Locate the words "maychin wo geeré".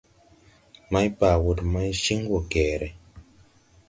1.73-2.87